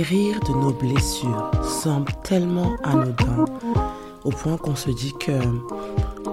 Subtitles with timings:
[0.00, 3.44] Guérir de nos blessures semble tellement anodin
[4.24, 5.32] au point qu'on se dit que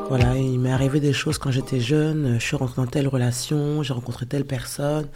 [0.08, 3.84] voilà, il m'est arrivé des choses quand j'étais jeune, je suis rentrée dans telle relation,
[3.84, 5.08] j'ai rencontré telle personne,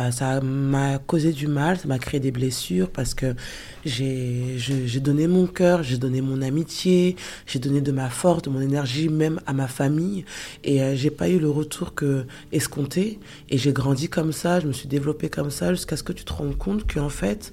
[0.00, 3.36] euh, ça m'a causé du mal, ça m'a créé des blessures parce que
[3.84, 4.58] j'ai
[5.00, 7.14] donné mon cœur, j'ai donné mon amitié,
[7.46, 10.24] j'ai donné de ma force, de mon énergie même à ma famille
[10.64, 14.66] et euh, j'ai pas eu le retour que escompté et j'ai grandi comme ça, je
[14.66, 17.52] me suis développée comme ça jusqu'à ce que tu te rendes compte qu'en fait,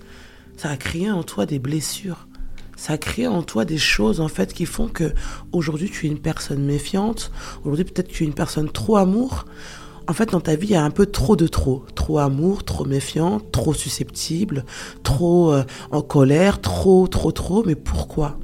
[0.59, 2.27] ça a créé en toi des blessures
[2.79, 5.13] ça crée en toi des choses en fait qui font que
[5.51, 7.29] aujourd'hui tu es une personne méfiante,
[7.65, 9.45] aujourd'hui peut-être tu es une personne trop amour.
[10.07, 11.83] En fait, dans ta vie, il y a un peu trop de trop.
[11.93, 14.65] Trop amour, trop méfiant, trop susceptible,
[15.03, 17.63] trop euh, en colère, trop, trop, trop.
[17.63, 18.39] Mais pourquoi?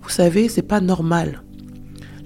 [0.00, 1.44] Vous savez, c'est pas normal.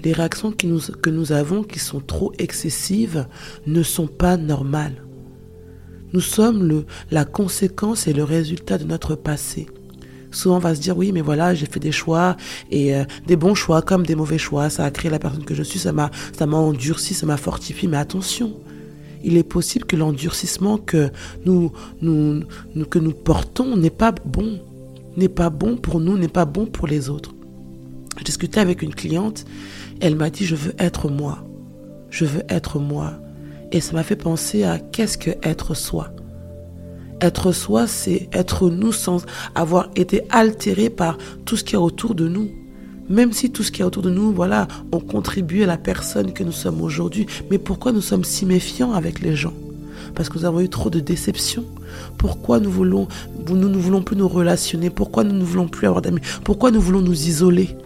[0.02, 3.26] Les réactions nous, que nous avons qui sont trop excessives
[3.66, 5.04] ne sont pas normales.
[6.12, 9.66] Nous sommes le, la conséquence et le résultat de notre passé.
[10.30, 12.36] Souvent on va se dire oui mais voilà j'ai fait des choix
[12.70, 14.70] et euh, des bons choix comme des mauvais choix.
[14.70, 17.36] Ça a créé la personne que je suis ça m'a ça m'a endurci ça m'a
[17.36, 17.88] fortifié.
[17.88, 18.52] Mais attention
[19.24, 21.10] il est possible que l'endurcissement que
[21.44, 22.42] nous, nous,
[22.74, 24.58] nous, que nous portons n'est pas bon
[25.16, 27.34] n'est pas bon pour nous n'est pas bon pour les autres.
[28.18, 29.44] Je discutais avec une cliente
[30.00, 31.44] elle m'a dit je veux être moi.
[32.10, 33.14] Je veux être moi
[33.72, 36.12] et ça m'a fait penser à qu'est-ce que être soi
[37.22, 42.14] être soi, c'est être nous sans avoir été altéré par tout ce qui est autour
[42.14, 42.50] de nous.
[43.08, 46.32] Même si tout ce qui est autour de nous, voilà, on contribue à la personne
[46.32, 47.26] que nous sommes aujourd'hui.
[47.50, 49.52] Mais pourquoi nous sommes si méfiants avec les gens?
[50.14, 51.64] Parce que nous avons eu trop de déceptions.
[52.18, 54.90] Pourquoi nous nous ne voulons plus nous relationner?
[54.90, 56.20] Pourquoi nous ne voulons plus avoir d'amis?
[56.42, 57.76] Pourquoi nous voulons nous isoler?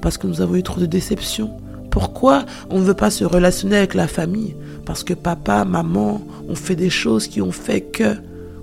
[0.00, 1.50] Parce que nous avons eu trop de déceptions.
[1.90, 4.54] Pourquoi on ne veut pas se relationner avec la famille?
[4.86, 8.16] Parce que papa, maman ont fait des choses qui ont fait que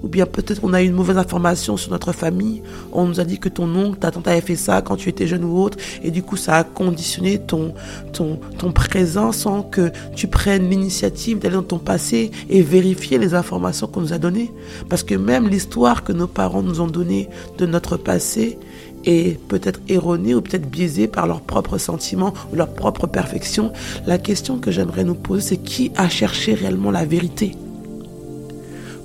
[0.03, 2.61] ou bien peut-être on a eu une mauvaise information sur notre famille.
[2.91, 5.28] On nous a dit que ton oncle, ta tante avait fait ça quand tu étais
[5.28, 5.78] jeune ou autre.
[6.03, 7.73] Et du coup, ça a conditionné ton,
[8.12, 13.33] ton, ton présent sans que tu prennes l'initiative d'aller dans ton passé et vérifier les
[13.33, 14.51] informations qu'on nous a données.
[14.89, 18.59] Parce que même l'histoire que nos parents nous ont donnée de notre passé
[19.06, 23.72] est peut-être erronée ou peut-être biaisée par leurs propres sentiments ou leur propre perfection.
[24.06, 27.56] La question que j'aimerais nous poser, c'est qui a cherché réellement la vérité?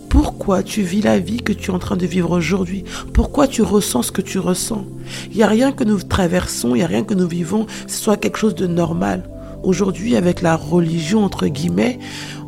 [0.09, 2.85] Pourquoi tu vis la vie que tu es en train de vivre aujourd'hui?
[3.13, 4.85] Pourquoi tu ressens ce que tu ressens?
[5.31, 7.99] Il n'y a rien que nous traversons, il n'y a rien que nous vivons, ce
[7.99, 9.29] soit quelque chose de normal.
[9.63, 11.99] Aujourd'hui, avec la religion, entre guillemets,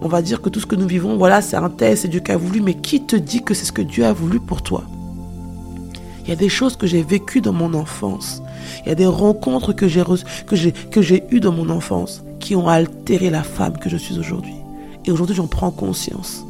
[0.01, 2.21] on va dire que tout ce que nous vivons, voilà, c'est un test, c'est Dieu
[2.21, 4.63] qui a voulu, mais qui te dit que c'est ce que Dieu a voulu pour
[4.63, 4.85] toi?
[6.31, 8.41] Il y a des choses que j'ai vécues dans mon enfance.
[8.85, 10.05] Il y a des rencontres que j'ai,
[10.47, 13.97] que j'ai, que j'ai eues dans mon enfance qui ont altéré la femme que je
[13.97, 14.55] suis aujourd'hui.
[15.05, 16.45] Et aujourd'hui, j'en prends conscience.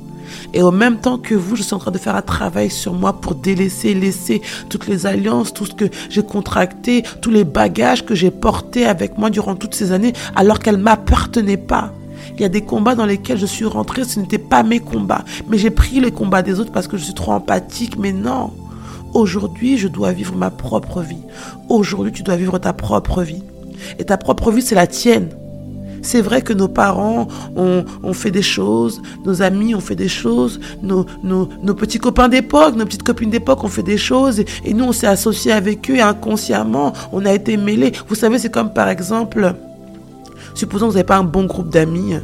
[0.53, 2.93] Et au même temps que vous, je suis en train de faire un travail sur
[2.93, 8.05] moi pour délaisser, laisser toutes les alliances, tout ce que j'ai contracté, tous les bagages
[8.05, 11.91] que j'ai portés avec moi durant toutes ces années, alors qu'elles ne m'appartenaient pas.
[12.35, 15.25] Il y a des combats dans lesquels je suis rentrée, ce n'était pas mes combats.
[15.49, 17.97] Mais j'ai pris les combats des autres parce que je suis trop empathique.
[17.99, 18.51] Mais non,
[19.15, 21.23] aujourd'hui, je dois vivre ma propre vie.
[21.69, 23.43] Aujourd'hui, tu dois vivre ta propre vie.
[23.99, 25.31] Et ta propre vie, c'est la tienne.
[26.03, 30.61] C'est vrai que nos parents ont, fait des choses, nos amis ont fait des choses,
[30.83, 31.05] nos,
[31.75, 35.07] petits copains d'époque, nos petites copines d'époque ont fait des choses et, nous on s'est
[35.07, 37.93] associés avec eux et inconsciemment on a été mêlés.
[38.09, 39.55] Vous savez, c'est comme par exemple,
[40.55, 42.15] supposons que vous n'avez pas un bon groupe d'amis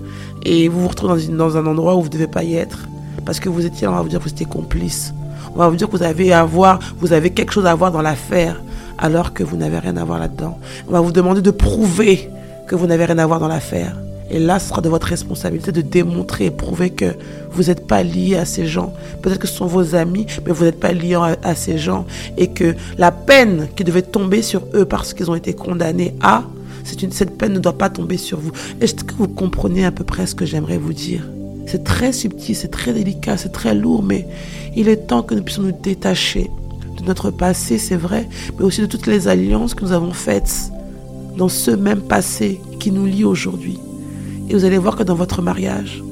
[0.45, 2.89] et vous vous retrouvez dans, un endroit où vous ne devez pas y être
[3.27, 5.13] parce que vous étiez, on va vous dire que vous étiez complice.
[5.55, 7.93] On va vous dire que vous avez à voir, vous avez quelque chose à voir
[7.93, 8.61] dans l'affaire
[8.99, 10.59] alors que vous n'avez rien à voir là-dedans.
[10.89, 12.31] On va vous demander de prouver
[12.67, 13.97] que vous n'avez rien à voir dans l'affaire.
[14.29, 17.15] Et là, ce sera de votre responsabilité de démontrer et prouver que
[17.53, 18.93] vous n'êtes pas lié à ces gens.
[19.23, 22.07] Peut-être que ce sont vos amis, mais vous n'êtes pas lié à, ces gens.
[22.37, 26.43] Et que la peine qui devait tomber sur eux parce qu'ils ont été condamnés à,
[26.85, 28.53] cette peine ne doit pas tomber sur vous.
[28.81, 31.23] Est-ce que vous comprenez à peu près ce que j'aimerais vous dire?
[31.67, 34.27] C'est très subtil, c'est très délicat, c'est très lourd, mais
[34.77, 36.51] il est temps que nous puissions nous détacher
[36.97, 38.29] de notre passé, c'est vrai,
[38.59, 40.71] mais aussi de toutes les alliances que nous avons faites
[41.37, 43.79] dans ce même passé qui nous lie aujourd'hui.
[44.49, 46.03] Et vous allez voir que dans votre mariage,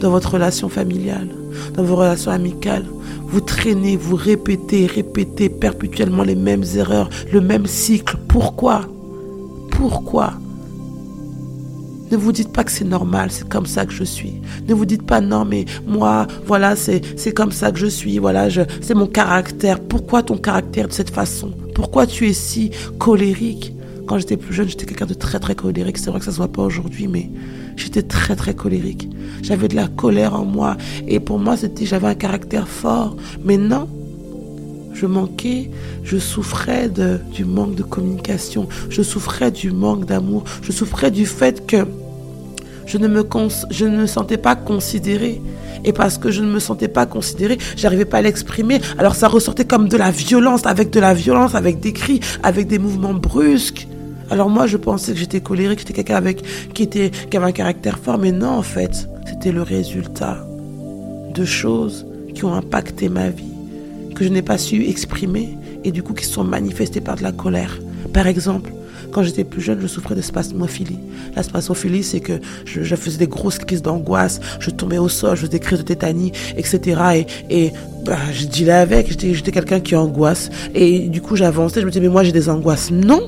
[0.00, 1.28] dans votre relation familiale,
[1.74, 2.84] dans vos relations amicales,
[3.26, 8.16] vous traînez, vous répétez, répétez perpétuellement les mêmes erreurs, le même cycle.
[8.26, 8.82] Pourquoi?
[9.70, 10.34] Pourquoi?
[12.10, 14.34] Ne vous dites pas que c'est normal, c'est comme ça que je suis.
[14.66, 17.02] Ne vous dites pas non, mais moi, voilà, c'est,
[17.34, 18.48] comme ça que je suis, voilà,
[18.80, 19.80] c'est mon caractère.
[19.80, 21.52] Pourquoi ton caractère de cette façon?
[21.74, 23.74] Pourquoi tu es si colérique?
[24.06, 25.98] Quand j'étais plus jeune, j'étais quelqu'un de très très colérique.
[25.98, 27.30] C'est vrai que ça se voit pas aujourd'hui, mais
[27.76, 29.08] j'étais très très colérique.
[29.42, 30.78] J'avais de la colère en moi.
[31.06, 33.16] Et pour moi, c'était, j'avais un caractère fort.
[33.44, 33.86] Mais non,
[34.98, 35.70] Je manquais,
[36.02, 41.64] je souffrais du manque de communication, je souffrais du manque d'amour, je souffrais du fait
[41.66, 41.86] que
[42.84, 45.40] je ne me, sentais pas considérée.
[45.84, 48.80] Et parce que je ne me sentais pas considérée, j'arrivais pas à l'exprimer.
[48.98, 52.66] Alors ça ressortait comme de la violence, avec de la violence, avec des cris, avec
[52.66, 53.86] des mouvements brusques.
[54.30, 56.42] Alors moi, je pensais que j'étais colérique, j'étais quelqu'un avec
[56.74, 60.44] qui était qui avait un caractère fort, mais non, en fait, c'était le résultat
[61.32, 62.04] de choses
[62.34, 63.52] qui ont impacté ma vie,
[64.18, 67.30] que je n'ai pas su exprimer et du coup qui sont manifestées par de la
[67.30, 67.78] colère.
[68.12, 68.72] Par exemple,
[69.12, 70.98] quand j'étais plus jeune, je souffrais de spasmophilie.
[71.36, 75.42] La spasmophilie, c'est que je, faisais des grosses crises d'angoisse, je tombais au sol, je
[75.42, 77.24] faisais des crises de tétanie, etc.
[77.48, 77.70] Et,
[78.04, 80.50] bah, je dealais avec, j'étais quelqu'un qui angoisse.
[80.74, 82.90] Et du coup, j'avançais, je me disais, mais moi j'ai des angoisses.
[82.90, 83.22] Non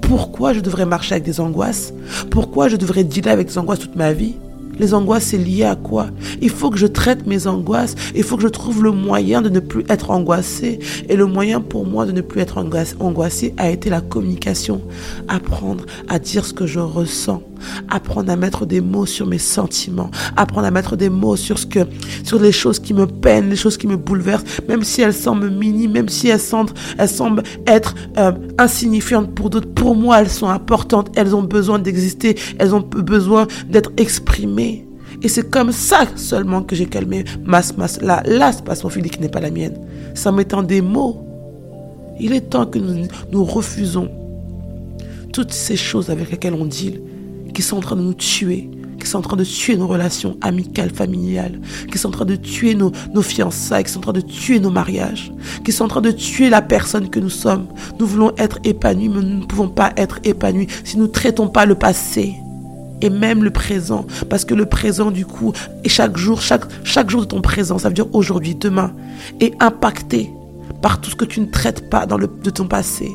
[0.00, 1.94] Pourquoi je devrais marcher avec des angoisses?
[2.30, 4.34] Pourquoi je devrais dealer avec des angoisses toute ma vie?
[4.78, 6.06] Les angoisses, c'est lié à quoi?
[6.40, 7.94] Il faut que je traite mes angoisses.
[8.14, 10.78] Il faut que je trouve le moyen de ne plus être angoissé.
[11.08, 14.80] Et le moyen pour moi de ne plus être angoissé a été la communication.
[15.28, 17.42] Apprendre à dire ce que je ressens.
[17.90, 20.10] Apprendre à mettre des mots sur mes sentiments.
[20.36, 21.66] Apprendre à mettre des mots sur ce
[22.40, 25.92] les choses qui me peinent, les choses qui me bouleversent, même si elles semblent minimes,
[25.92, 29.68] même si elles semblent, elles semblent être euh, insignifiantes pour d'autres.
[29.68, 31.10] Pour moi, elles sont importantes.
[31.16, 32.36] Elles ont besoin d'exister.
[32.58, 34.69] Elles ont besoin d'être exprimées.
[35.22, 39.40] Et c'est comme ça seulement que j'ai calmé ma, ma, la, la qui n'est pas
[39.40, 39.78] la mienne.
[40.14, 41.26] Sans mettant des mots.
[42.18, 44.10] Il est temps que nous, nous refusons
[45.32, 47.00] toutes ces choses avec lesquelles on deal,
[47.54, 48.68] qui sont en train de nous tuer,
[49.00, 52.36] qui sont en train de tuer nos relations amicales, familiales, qui sont en train de
[52.36, 55.32] tuer nos, nos fiançailles, qui sont en train de tuer nos mariages,
[55.64, 57.66] qui sont en train de tuer la personne que nous sommes.
[57.98, 61.48] Nous voulons être épanouis, mais nous ne pouvons pas être épanouis si nous ne traitons
[61.48, 62.34] pas le passé
[63.02, 64.06] et même le présent.
[64.28, 65.52] Parce que le présent, du coup,
[65.84, 68.92] et chaque jour, chaque, jour de ton présent, ça veut dire aujourd'hui, demain,
[69.40, 70.30] est impacté
[70.82, 73.10] par tout ce que tu ne traites pas de ton passé.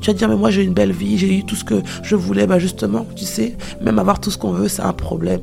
[0.00, 2.16] Tu vas dire, mais moi j'ai une belle vie, j'ai eu tout ce que je
[2.16, 2.46] voulais.
[2.46, 5.40] Bah justement, tu sais, même avoir tout ce qu'on veut, c'est un problème.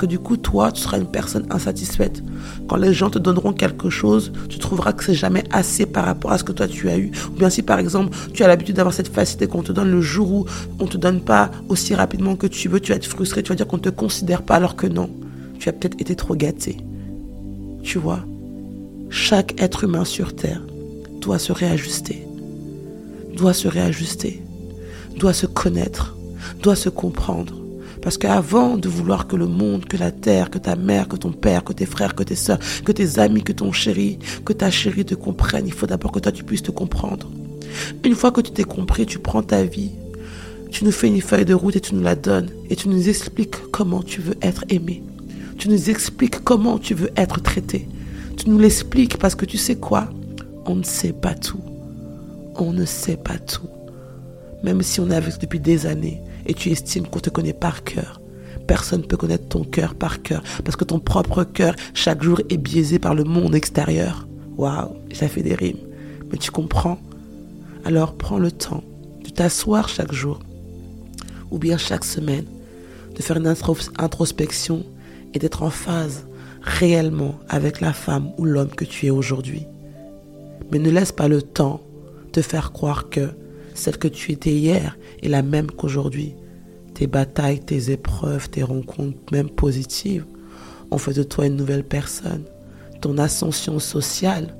[0.00, 2.22] Que du coup, toi, tu seras une personne insatisfaite.
[2.66, 6.32] Quand les gens te donneront quelque chose, tu trouveras que c'est jamais assez par rapport
[6.32, 7.10] à ce que toi tu as eu.
[7.28, 10.00] Ou bien si par exemple, tu as l'habitude d'avoir cette facilité qu'on te donne le
[10.00, 10.46] jour où
[10.78, 13.56] on te donne pas aussi rapidement que tu veux, tu vas être frustré, tu vas
[13.56, 15.10] dire qu'on ne te considère pas alors que non.
[15.58, 16.78] Tu as peut-être été trop gâté.
[17.82, 18.20] Tu vois,
[19.10, 20.62] chaque être humain sur Terre
[21.20, 22.26] doit se réajuster,
[23.36, 24.42] doit se réajuster,
[25.18, 26.16] doit se connaître,
[26.62, 27.59] doit se comprendre
[28.02, 31.32] parce qu'avant de vouloir que le monde, que la terre, que ta mère, que ton
[31.32, 34.70] père, que tes frères, que tes soeurs, que tes amis, que ton chéri, que ta
[34.70, 37.30] chérie te comprenne, il faut d'abord que toi tu puisses te comprendre.
[38.04, 39.92] Une fois que tu t'es compris, tu prends ta vie,
[40.70, 43.08] tu nous fais une feuille de route et tu nous la donnes et tu nous
[43.08, 45.02] expliques comment tu veux être aimé.
[45.58, 47.86] Tu nous expliques comment tu veux être traité.
[48.36, 50.08] Tu nous l'expliques parce que tu sais quoi?
[50.64, 51.60] On ne sait pas tout.
[52.54, 53.68] On ne sait pas tout.
[54.62, 57.84] Même si on est avec depuis des années, et tu estimes qu'on te connaît par
[57.84, 58.20] cœur.
[58.66, 62.40] Personne ne peut connaître ton cœur par cœur parce que ton propre cœur chaque jour
[62.50, 64.26] est biaisé par le monde extérieur.
[64.56, 65.78] Waouh, ça fait des rimes.
[66.30, 66.98] Mais tu comprends
[67.84, 68.84] Alors prends le temps
[69.24, 70.38] de t'asseoir chaque jour
[71.50, 72.44] ou bien chaque semaine,
[73.16, 73.52] de faire une
[73.98, 74.84] introspection
[75.34, 76.26] et d'être en phase
[76.62, 79.66] réellement avec la femme ou l'homme que tu es aujourd'hui.
[80.70, 81.80] Mais ne laisse pas le temps
[82.32, 83.30] te faire croire que
[83.74, 86.34] celle que tu étais hier est la même qu'aujourd'hui
[87.00, 90.26] tes batailles, tes épreuves, tes rencontres, même positives,
[90.90, 92.44] ont fait de toi une nouvelle personne.
[93.00, 94.54] Ton ascension sociale,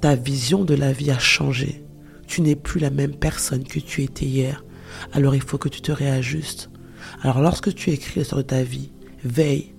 [0.00, 1.84] ta vision de la vie a changé.
[2.28, 4.64] Tu n'es plus la même personne que tu étais hier.
[5.12, 6.70] Alors il faut que tu te réajustes.
[7.22, 8.92] Alors lorsque tu écris sur ta vie,
[9.24, 9.74] veille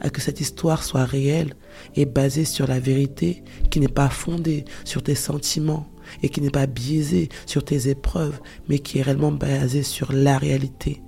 [0.00, 1.54] à que cette histoire soit réelle
[1.96, 5.88] et basée sur la vérité qui n'est pas fondée sur tes sentiments,
[6.22, 10.38] et qui n'est pas biaisé sur tes épreuves, mais qui est réellement basé sur la
[10.38, 11.02] réalité,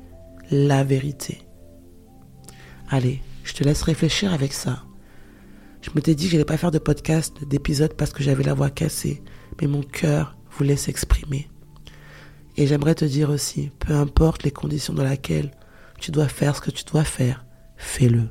[0.50, 1.38] la vérité.
[2.88, 4.84] Allez, je te laisse réfléchir avec ça.
[5.82, 8.54] Je m'étais dit que je n'allais pas faire de podcast, d'épisode parce que j'avais la
[8.54, 9.22] voix cassée,
[9.60, 11.48] mais mon cœur voulait s'exprimer.
[12.56, 15.50] Et j'aimerais te dire aussi, peu importe les conditions dans lesquelles
[16.00, 17.44] tu dois faire ce que tu dois faire,
[17.76, 18.28] fais-le.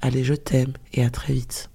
[0.00, 1.70] Allez, je t'aime et à très vite.